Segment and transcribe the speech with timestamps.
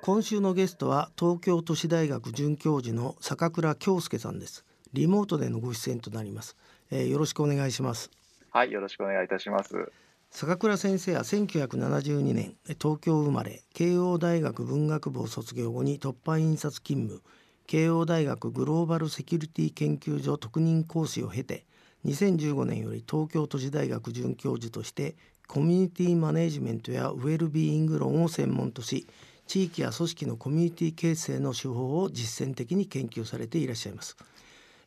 [0.00, 4.64] 今週のゲストは東京都市大学准教授の坂倉京介さんです。
[4.92, 6.56] リモートでのご出演となります、
[6.90, 8.10] えー、よろしくお願いします。
[8.50, 9.92] はいよろしくお願いいたします。
[10.30, 17.22] 坂倉先生は1972年東京生まれ慶応大学文学部を卒業後に突破印刷勤務
[17.68, 21.64] 慶応大学グローバルセキュリティ研究所特任講師を経て
[22.06, 25.16] 2015年より東京都市大学准教授として
[25.48, 29.08] コミュニティマネジメントやウェルビーイング論を専門とし
[29.46, 34.18] 地域や組織のコミュニティ形成の手法を実践的に研究されていらっしゃいます。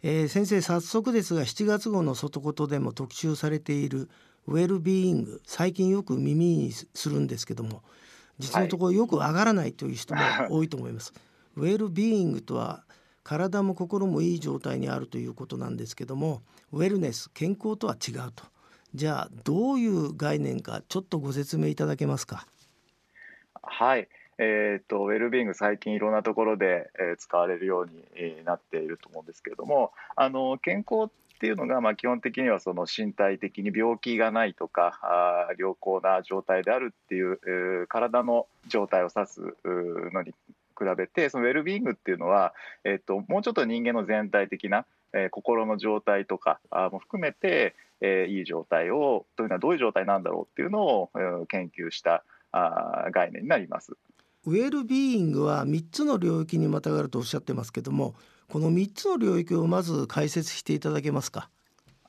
[0.04, 4.08] えー、先生早速ですが7月号の外言でも特集されている
[4.46, 7.82] ウェルビーイング最近よく耳にするんですけども
[8.38, 11.12] 実のところよく上がらないという人も多いと思います。
[11.55, 12.84] ウェルビーイングとは
[13.24, 18.44] 体も心もいい状態にあるということなんですけどもウェルネス健康とは違うと
[18.94, 22.45] じゃあどういう概念かちょっとご説明いただけますか？
[23.62, 24.08] はい。
[24.44, 53.94] えーと、ウェルビーイング最近いろんなところで、えー、使われるように、なっていると思うんですけれどもあの健康っていうのが、まあ、基本的にはその身体的に病気がないとかあ良好な状態であるっていう、えー、体の状態を指すのに比べてそのウェルビーイングっていうのは、えーと、もうちょっと人間の全体的な、えー、心の状態とかあも含めて、えー、いい状態をというのはどういう状態なんだろうっていうのを、えー、研究したあ概念になります。
[54.46, 58.16] ウェルビーイングは3つの領域にまたがるとおっしゃってますけども
[58.49, 61.49] この3つの領域をまず解説していただけますか？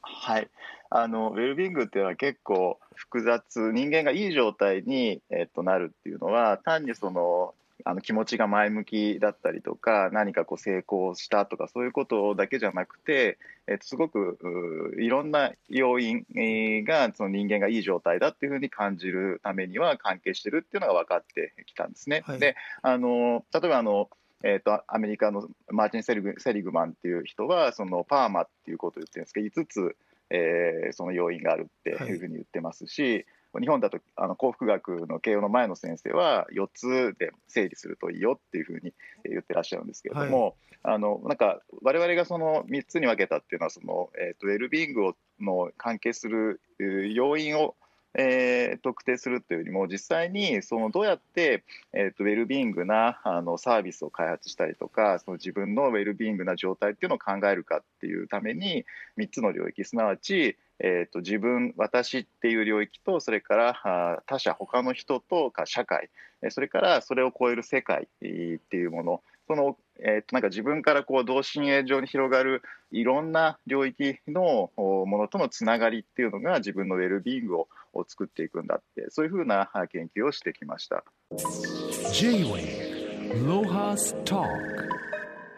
[0.00, 0.48] はい
[0.94, 14.38] あのウェルビーイングっていうのは結構複雑人間がいい状態に、えっと、なるっていうのは単にそのあの気持ちが前向きだったりとか何かこう成功したとかそういうことだけじゃなくて、えっと、すごく
[14.98, 16.24] いろんな要因
[16.84, 22.22] がその人間がいい状態だっていうふうに感じるためには関係してるっていうのが分かってきたんですね。
[22.26, 24.08] はい、であの例えばあの
[24.44, 29.96] えーと、アメリカのマーチン・セリグセリグマンっていう人はそのパーマっていうことを言ってるんですけど5つ、
[30.30, 33.24] えー、その要因があるっていうふうに言ってますし、
[33.60, 38.92] 日本だとあの幸福学の慶応の前の先生は4つで整理するといいよっていうふうに
[39.28, 47.74] 言ってらっしゃるんですけれども、はい、あのなんか我々がその3つに分けたっていうのはその、えーと、ウェルビーイングをの関係する要因を
[48.14, 58.84] えー、特定するというよりも実際にそのどうやって、えーと、ウェルビーイングなあのサービスを開発したりとかその自分のウェルビーイングな状態っていうのを考えるかっていうために
[59.18, 66.10] 3つの領域すなわち、えーと、自分私っていう領域とそれから他者他の人とか社会
[66.50, 77.68] それからそれを超える世界っていうものその、えーと、なんか自分からこう同心円状に広がるいろんな領域のものとのつながりっていうのが自分のウェルビーイングを
[78.06, 81.04] 作っていくんだってそういうふうな研究をしてきました。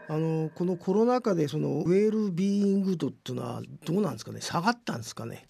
[0.07, 4.41] あのこのコロナ禍でそのウェルビーイング度っていうのはどうなんですかね？
[4.41, 5.47] 下がったんですかね？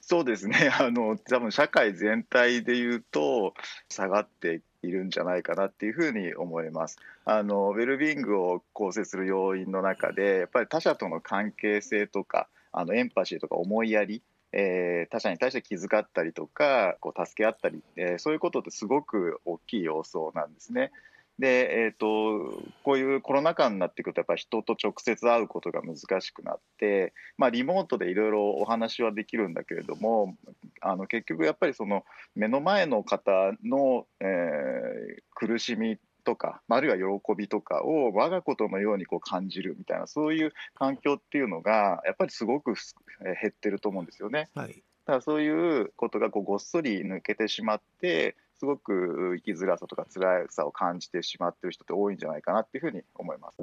[0.00, 0.70] そうですね。
[0.78, 3.54] あの多分社会全体で言うと
[3.88, 6.98] 下がっているんじゃないかなっていうふうに思います。
[7.24, 14.22] あのウェルビーイングを構成する要因の中でやっぱり他者との関係性とかあのエンパシーとか思いやり
[14.56, 20.92] えー、他者に対して気遣ったりとかこう助け合ったり、えー、そういうことってすごく大きい要素なんですね。
[21.40, 30.36] で、えーと、こういうコロナ禍になってくるとやっぱり人と直接会うことが難しくなって、まあ、リモートでいろいろお話はできるんだけれども
[30.80, 32.04] あの結局やっぱりその
[32.36, 33.32] 目の前の方
[33.64, 42.74] の、えー、苦しみとか、あるいは喜びとかを我がことのようにこう感じるみたいなそういう環境っていうのがやっぱりすごく
[43.22, 44.48] 減ってると思うんですよね。
[44.54, 53.58] はい、だからそういうことがこうごっそり抜けてしまってすごく生きづらさとか辛さを感じてしまっている人って多いんじゃないかなっていうふうに思います。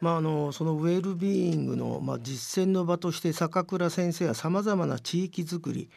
[0.00, 5.90] まあ、あのそのウェルビーイングの、まあ、実践の場として坂倉先生はさまざまな地域づくり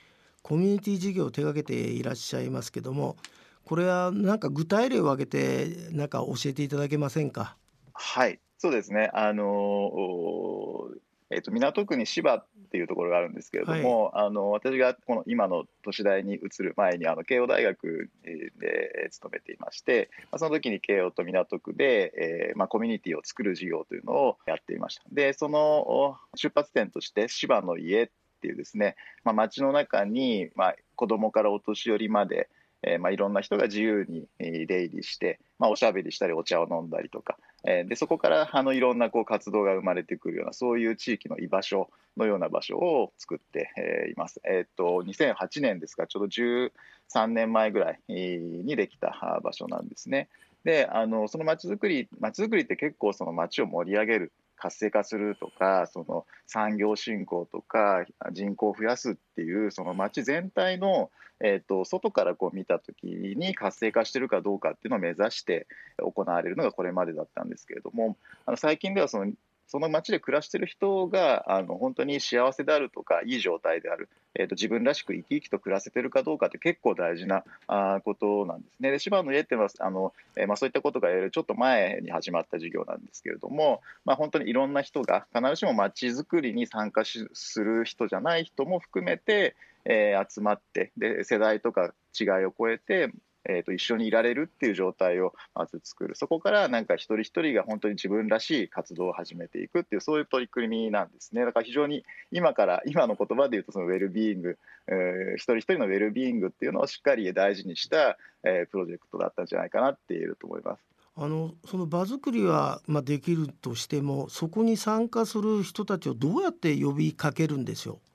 [0.48, 3.18] コミュニティ事業を手掛けていらっしゃいますけども
[3.64, 7.58] これは何か具体例を挙げて何か教えていただけませんか？
[7.94, 9.10] はいそうですね。
[9.16, 10.92] あの
[11.32, 22.14] えーと、港区に芝っていうところがあるんですけれども、はい、あの私がこの今の都市大に移る前にあの慶応大学で勤めていまして、まあ、その時に慶応と港区で、
[22.52, 25.02] えーまあ、コミュニティを作る事業というのをやっていました。
[25.12, 28.10] でその出発点として芝の家っ
[28.46, 32.50] ていうですね、まあ、街の中に、まあ、子どもからお年寄りまで
[32.86, 37.38] えー、まあ、いろんな人が自由に出入りして、まあ、おしゃべりしたりお茶を飲んだりとか、
[37.68, 44.40] えー、でそこからあのいろんなこう活動が生まれてくるようなそういう地域の居場所のような場所を作って、えー、います。
[44.46, 50.30] えー、っと2008年ですかちょうど13年前ぐらいにできた場所なんですね。
[50.64, 61.12] であのそのまちづくりまちづくりって結構その街を盛り上げる活性化するとかその産業振興とか人口を増やすっていうその町全体の、
[61.44, 65.68] えーと、外からこう見た時に活性化してるかどうかっていうのを目指して
[65.98, 69.32] 行われるのがこれまでだったんですけれどもあの最近ではその
[69.68, 78.92] その町で暮らしてる人があの本当に幸せであるとかいい状態である、えーと、自分らしく生き生きと暮らせてるかどうかって結構大事なあことなんですね。
[78.92, 93.12] で芝の家っていうのはあの、えー、まあ、そういったことが言えるちょっと前に始まった事業なんですけれども、まあ、本当にいろんな人が必ずしも町づくりに参加する人じゃない人も含めて、えー、集まってで世代とか違いを超えて
[93.48, 96.16] えー、と一緒にいられるっていう状態をまず作る。
[96.16, 101.46] そこからなんか一人一人が本当に自分らしい活動を始めていくっていうそういう取り組みなんですね。
[101.46, 104.58] だから非常に今から今の言葉で言うとそのウェルビーイング、
[104.88, 110.80] えー、一人一人のウェルビーイングっていうのをしっかり大事にした、えー、プロジェクトだったんじゃないかなって言えると思います。
[111.18, 118.15] あのその場作りは、まあ、できるとしてもそこに参加する人たちをどうやって呼びかけるんでしょう？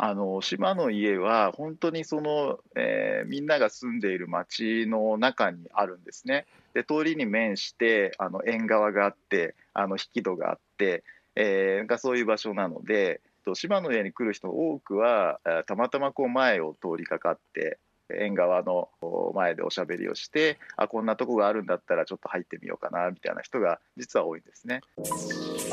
[0.00, 6.46] あの島の家は本当にその、えー、みんなが住んでいる町の中にあるんですね。
[6.72, 11.02] で通りに面してあの縁側があってあの引き戸があって、
[11.34, 13.20] えー、がそういう場所なので
[13.54, 17.78] 島の家に来る人多くはたまたまこう前を通りかかって
[18.10, 18.88] 縁側の
[19.34, 24.80] 前でおしゃべりをしてあこんなとこがあるんだったらちょっと入ってみようかなみたいな人が実は多いんですね。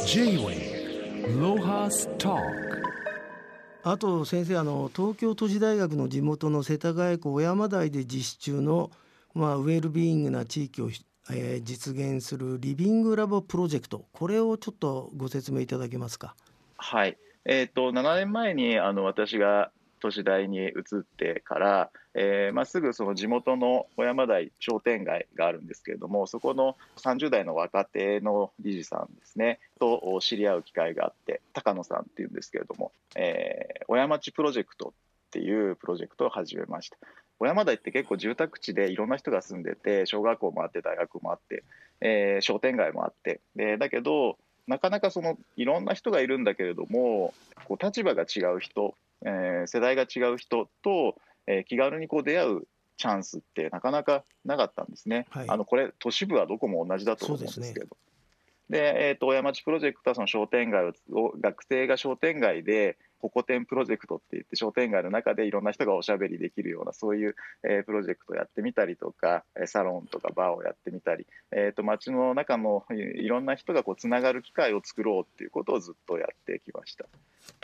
[0.06, 2.38] J-Way ロハスタ
[3.88, 8.90] あと先生あの東京都市大学の地元の世田谷区小山台で実施中の、
[9.36, 10.90] まあ、ウェルビーイングな地域を、
[11.32, 16.36] えー、実現するリビングラボプロジェクトこれをちょっとご説明いただけますか。
[16.78, 17.16] はい、
[17.46, 19.70] えーと、7年前にあの私が
[20.06, 20.74] 都市大に移っ
[21.18, 36.98] てから、えーまあ、すぐその地元の小山台商店街があるんですけれどもそこの30代の若手の理事さんですねと知り合う機会があって高野さんっていうんですけれども、えー、小山町プロジェクトっていうプロジェクトを始めました。
[37.40, 41.64] 小山台って結構住宅地でいろんな人が住んでて小学校もあって大学もあって、
[42.00, 44.38] えー、商店街もあってでだけど
[44.68, 47.34] なかなかそのいろんな人がいるんだけれども
[47.66, 51.16] こう立場が違う人、えー、世代が違う人と
[51.48, 52.62] えー、気軽にこう出会う
[52.98, 55.26] チャンスってなかなかなかったんですね。
[55.30, 57.98] はい、あのこれ都市部はどこも同じだと思うんですけど。
[58.70, 77.06] で、えーと、親町プロジェクトはその商店街を学生が商店街でホコ天プロジェクトって言って商店街の中でいろんな人がおしゃべりできるようなそういう、えー、プロジェクトをやってみたりとかサロンとかバーをやってみたり、えーと、街の中のいろんな人がこうつながる機会を作ろうっていうことをずっとやってきました。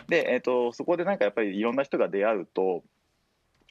[0.07, 2.83] で、えーとそこでなんかやっぱりいろんな人が出会うと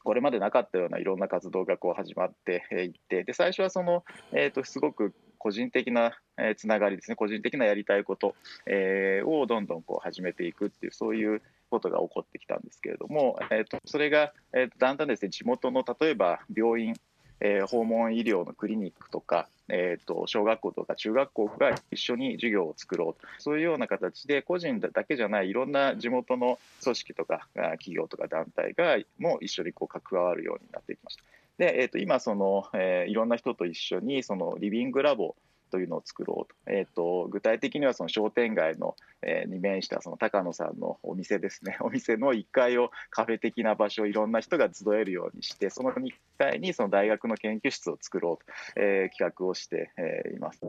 [0.04, 6.12] これまでなかったようないろんな活動がこう始まっていってで最初はその、えーと、すごく個人的な、
[6.56, 8.34] つながりですね個人的なやりたいこと、
[8.66, 16.94] えー、をどんどんこう始めていくっていうそういうことが起こってきたんですけれども、えーと、それが、えーとだんだんですね地元の例えば病院
[17.40, 31.22] えー、訪問医療のクリニックとか、えーと、小学校とか中学校が一緒に授業を作ろうとそういうような形で個人だけじゃないいろんな地元の組織とか企業とか団体がも一緒にこう関わるようになってきました。
[31.58, 35.34] で、えーと、今その、えー、いろんな人と一緒にそのリビングラボ
[35.70, 41.76] というのを作ろうと,、えーと、具体的にはその商店街の、えー、に面したその高野さんのお店ですね。
[41.82, 50.60] お店の1階をカフェ的な場所いろんな人が集えるようにしてその2階にその大学の研究室を作ろうと、えー、企画をして、えー、います。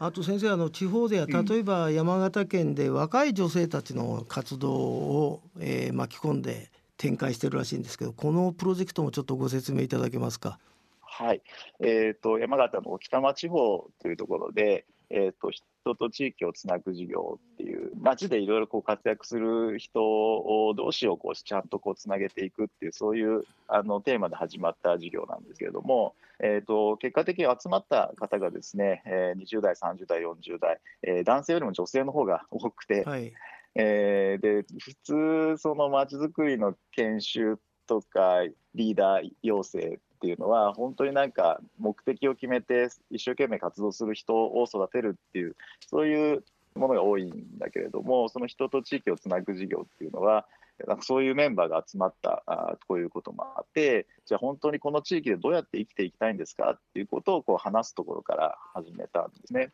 [0.00, 10.58] あと先生あの地方では例えば山形県で若い女性たちの活動を、えー、巻き込んで展開してるらしいんですけどこのプロジェクトもちょっとご説明いただけますか？
[11.00, 11.42] はい、
[11.80, 33.32] えーと、山形の北間地方というところで、えーと、人と地域をつなぐ事業っていう街でいろいろこう活躍する人を同士をこうちゃんとこうつなげていくっていうそういうあのテーマで始まった事業なんですけれども、えーと、結果的に集まった方がですね、えー、20代30代40代、えー、男性よりも女性の方が多くて、はい
[33.80, 38.42] えー、で普通そのまちづくりの研修とか
[38.74, 45.54] リーダー養成っていうのは本当になんか目的を決めて一生懸命活動する人を育てるっていう
[45.86, 46.44] そういう
[46.74, 50.46] ものが多いんだけれどもその人と地域をつなぐ事業っていうのは
[50.84, 59.70] なんかそういうメンバーが集まったあこういうこともあってじゃあ本当にこの地域でどうやって生きていきたいんですかっていうことをこう話すところから始めたんですね。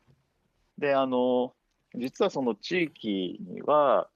[0.77, 1.55] であの
[1.97, 4.09] 実はその地域には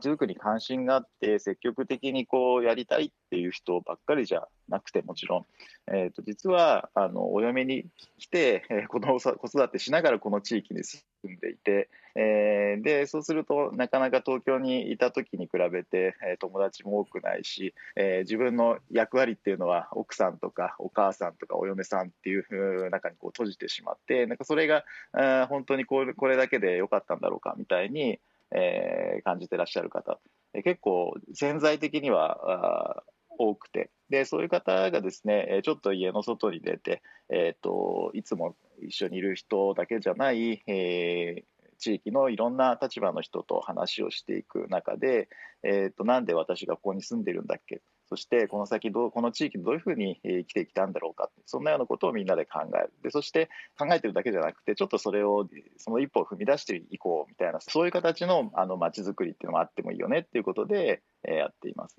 [0.00, 5.46] ちづくりに関心があって積極的にこうやりたいっていう人ばっかりじゃなくてもちろん、
[5.94, 7.86] えー、と実はあのお嫁に
[8.18, 28.18] 来て、えー、子供子育てしながらこの地域に住んでいて、えー、でそうするとなかなか東京にいた時に比べて、えー、友達も多くないし、えー、自分の役割っていうのは奥さんとかお母さんとかお嫁さんっていう中にこう閉じてしまってなんかそれがあ本当にこれこれだけでよかったんだろうかみたいに
[28.54, 30.18] えー、感じてらっしゃる方、
[30.54, 33.02] え、結構潜在的には
[33.38, 33.90] 多くて。
[34.08, 41.44] でそういう方がですねちょっと家の外に出て、えーと、いつも一緒にいる人だけじゃない、えー、
[41.78, 45.28] 地域のいろんな立場の人と話をしていく中で、
[45.62, 53.48] えーと、なんで私がここに住んでるんだっけそしてこの先どうこの地域でどういうふうに生きてきたんだろうかそんなようなことをみんなで考えるでそして
[53.78, 61.96] 考えてるだけじゃなくてちょっとそれをその一歩を踏み出していこうみたいなそういう形のあの街づくりっていうのもあってもいいよねっていうことで、えー、やっています。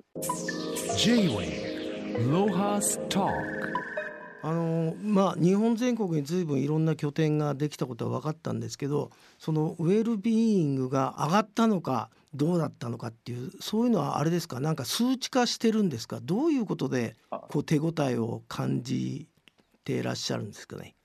[4.43, 9.09] あのまあ、日本全国にずいぶんいろんな拠点ができたことは分かったんですけど
[9.39, 14.59] そのウェルビーイングが上がったのかどうだったのかっていうそういうのはあれですか？
[14.59, 16.19] なんか数値化してるんですか？
[16.21, 19.27] どういうことでこう手応えを感じ
[19.83, 20.95] ていらっしゃるんですかね？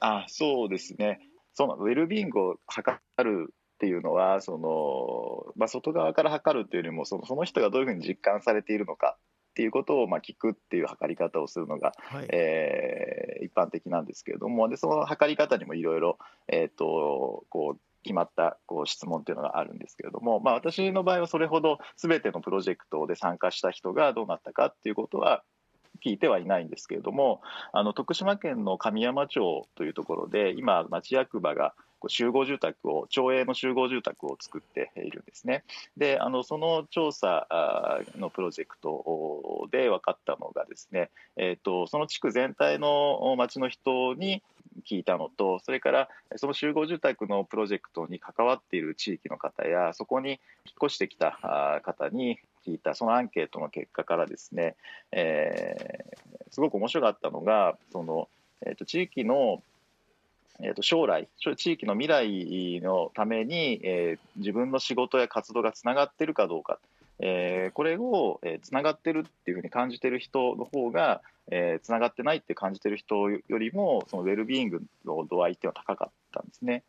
[0.00, 1.20] あそうですね。
[1.54, 9.20] そのウェルビーイングを測るっていうのはその、まあ、外側から測るっていうよりもそのその人がどういうふうに実感されているのかっ
[9.54, 16.18] ていうことをまあ聞くっていう測り方をするのが、はい、えー、一般的なんですけれどもでその測り方にもいろいろ
[18.06, 25.42] 決まったこう質問っていうのがあるんですけれども、まあ、私の場合はそれほど全てのプロジェクトで参加した人がどうなったかっていうことは
[26.04, 27.40] 聞いてはいないんですけれども
[27.72, 31.74] あの徳島県の神山町というところで今町役場が
[32.08, 35.64] 集合住宅を町営の集合住宅を作っているんですね。
[35.96, 37.46] であのその調査
[38.18, 44.42] のプロジェクトで分かったのがですね、えーと、その地区全体の町の人に
[44.86, 50.38] 聞いたのとそれからその集合住宅のプロジェクトに関わっている地域の方やそこに引っ
[50.84, 54.76] 越してきた方に聞いたそのアンケートの結果からですね、
[55.12, 58.28] えー、すごく面白かったのがその、
[58.62, 59.62] えーと地域の
[60.60, 66.78] えー、と将来地域の未来のために、えー、自分の仕事や活動がつながってるかどうか、
[67.18, 76.84] えー、これを、えー、つながってるっていうふうに感じてる人の方が、えー、つながってないって感じてる人よりもそのウェルビーイングの度合いっていうのは高かったんですね。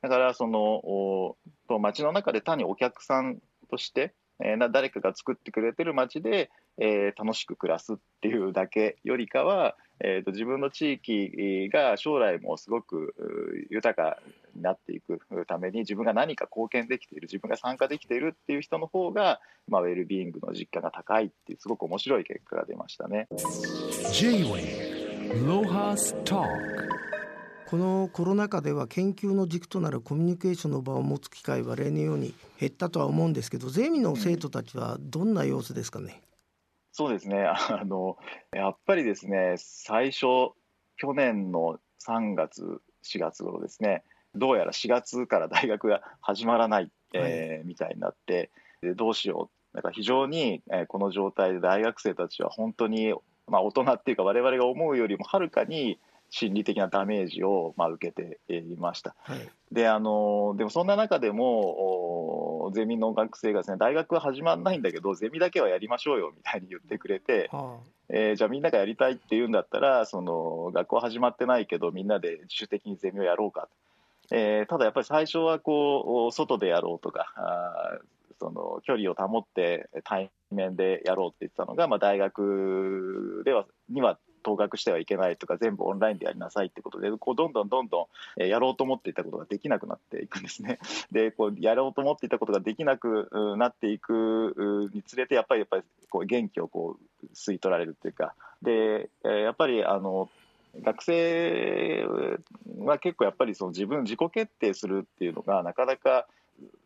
[0.00, 1.36] だからそのお
[1.80, 3.38] 街の中で単にお客さん
[3.70, 4.12] として、
[4.44, 13.14] えー、誰かが作ってくれてる街で、えー、楽しく暮らすっていうだけよりかは、えーと、自分の地域が将来もすごく
[13.70, 14.18] 豊か
[14.54, 23.28] になっていくために自分が何か貢献できている自分が参加できているっていう人の方が、まあ、ウェルビーイングの実感が高いっていうすごく面白い結果が出ましたね。
[27.72, 36.20] このコロナ禍では研究の軸となるコミュニケーションの場を持つ機会は例年ように減ったとは思うんですけどゼミの生徒たちはどんな様子ですかね、
[36.92, 37.46] そうですね。
[37.48, 38.18] あの
[38.52, 40.52] やっぱりですね最初
[40.98, 48.50] 去年の3月4月頃ですねどうやら4月から大学が始まらない、えー、はい、みたいになって
[48.82, 49.74] でどうしよう。
[49.74, 53.14] なんか非常に、えー、この状態で大学生たちは本当に、
[53.46, 55.98] まあ、大人っていうか我々が思うよりもはるかに
[56.34, 59.14] 心理的なダメージを、まあ、受けていました。
[59.24, 73.68] はい、であのでもそんな中でもゼミの学生がですね大学は始まらないんだけどゼミだけはやりましょうよみたいに言ってくれて、はあ、えー、じゃあみんながやりたいって言うんだったらその学校始まってないけどみんなで自主的にゼミをやろうか
[74.30, 77.98] えー、ただやっぱり最初はこう外でやろうとかあ
[78.38, 88.08] その距離を保って対面でやろうって言ってたのが、まあ、大学ではには当学してはいけないとか全部オンラインでやりなさいってことでこうどんどんどんど
[88.38, 90.78] んやろうと思っていたことができなくなっていくんですね。
[91.10, 100.28] でこうやろうと思っていたことができなくなっていくにつれてやっぱりやっぱりこう元気をこう吸い取られるっていうかでやっぱりあの
[100.80, 102.04] 学生
[102.78, 106.26] は結構やっぱりその自分自己決定するっていうのがなかなか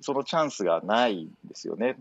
[0.01, 1.97] そのチャンスがないんですよね。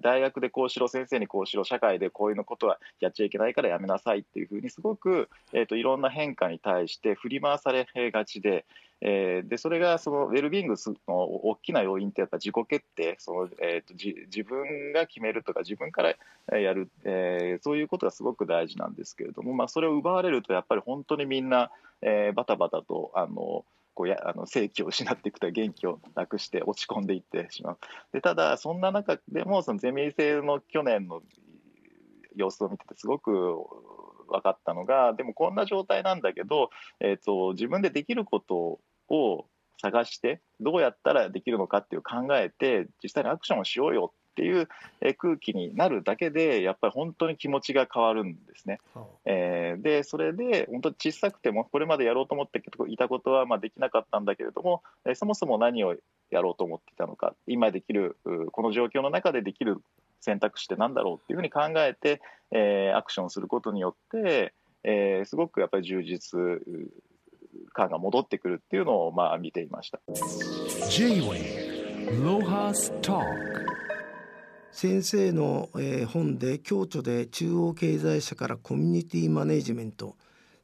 [0.00, 8.64] 大学でこうしろ、先生にこうしろ、社会でこういうのことはやっちゃいけないからやめなさいっていうふうに、すごく、えーと、いろんな変化に対して振り回されがちで、
[9.02, 10.74] えー、でそれがそのウェルビング
[11.08, 21.70] の大きな要因ってやっぱ自己決定その、えーと、じ自分が決めるとか自分からやる、えー、そういうことがすごく大事なんですけれども、まあ、それを奪われるとやっぱり本当にみんな、
[22.02, 27.78] えー、バタバタとあのこうやあの正気を失っていくと元気をなくして落ち込んでいってしまう。
[28.12, 31.22] でただそんな中でもそのゼミ生の去年の
[32.36, 33.30] 様子を見ててすごく
[34.28, 36.70] 分かったのがでもこんな状態なんだけど、
[37.00, 39.46] えーと、自分でできることを
[39.80, 44.68] 探してどうやったらできるのかっていう考えて実際にアクションをしようよっていう
[45.18, 48.80] 空気になるだけでやっぱり本当に気持ちが変わるんですね。
[49.26, 55.94] えー、でそれで本当に小さくてもこれまでやろうと思っていたことはまあできなかったんだけれども、えそもそも何を
[56.30, 58.16] やろうと思っていたのか今できる
[58.52, 59.82] この状況の中でできる
[60.20, 64.54] 選択肢って何だろうっていうふうに考えて、えー、アクションすることによって、
[64.84, 66.38] えー、すごくやっぱり充実
[67.72, 70.00] 感が戻ってくるっていうのをまあ見ていました。
[74.72, 80.16] 先生の、えー、本で共著で中央経済社からコミュニティマネジメント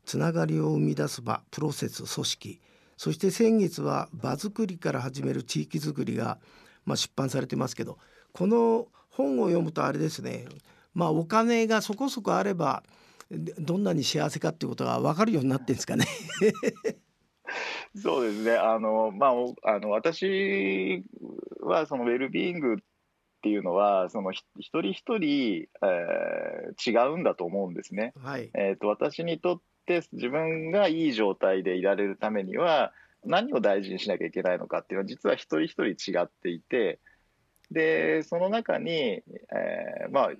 [0.05, 2.61] つながりを生み出す場プロセス組織。
[2.97, 6.39] そして先月は場づくりから始める地域づくりが、
[6.87, 7.99] まあ、出版されてますけど
[8.33, 10.47] この本を読むとあれですね。
[10.95, 12.83] まあお金がそこそこあれば
[13.31, 16.07] どんなに幸せかっていうことが分かるようになってんですかね。
[17.97, 18.57] そうですね。
[18.57, 21.05] あの、まあ、あの私
[21.61, 22.77] はそのウェルビーイング
[23.37, 28.13] っていうのはその一人一人、えー、違うんだと思うんですね。
[28.23, 32.93] はい、えーと、私にとって自分がいい状態でいられるためには
[33.25, 36.99] 何を大事にしなきゃいけないのかっていうのは実は一人一人違っていて
[37.71, 40.31] でその中に、えー、まあ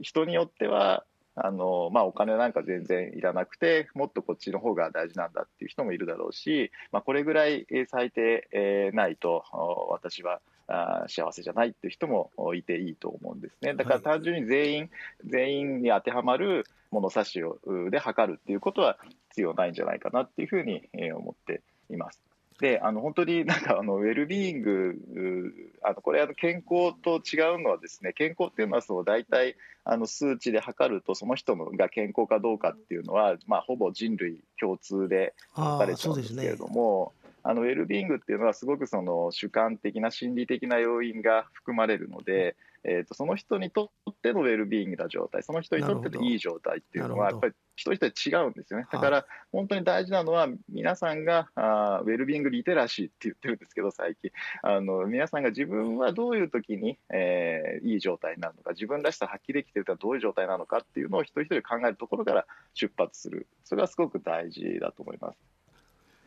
[0.00, 1.04] 人によっては
[1.36, 9.44] あのまあ、お金なんか全然いらなくてもっとこっちの方が大事なんだっていう人もいるだろうし、まあ、これぐらい最低、えー、ないと
[9.90, 10.40] 私は
[10.70, 14.90] あ幸せじゃないっていう人もいていいと思うんですねだから単純に全員、はい、
[15.26, 17.58] 全員に当てはまる物差しを
[17.90, 18.98] で測るっていうことは
[19.30, 22.20] 必要ないんじゃないかなっていうふうに思っています。
[22.60, 37.14] であの本当に なんかあのウェルビーイングあのこれあの健康と違うのはですね健康っていうのはその大体あの数値で測るとその人のが健康かどうかっていうのは、まあ、ほぼ人類共通で測れちゃうんですけれども。
[37.50, 48.86] あのウェルビーイングっていうのはすごくその主観的な心理的な要因が含まれるので、えーと、その人にとってのウェルビーイングな状態その人にとってのいい状態っていうのはやっぱり一人一人違うんですよね。
[48.92, 54.30] だから本当に大事なのは皆さんがあウェルビーイングリテラシーって言ってるんですけど最近。
[54.62, 63.48] あの皆さんが自分はどういう時に、えー、いい状態になるのか自分らしさ発揮できてるとはどういう状態なのかっていうのを一人一人考えるところから出発する。
[63.64, 65.59] それはすごく大事だと思います。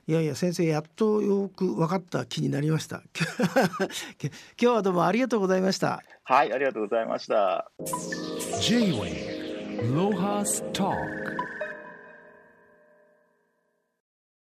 [0.06, 3.04] いやいや先生やっとよく分かった気になりました。
[4.20, 6.04] 今日はどうもありがとうございました。
[6.24, 7.72] はいありがとうございました。
[8.60, 11.33] J-Way ロハスター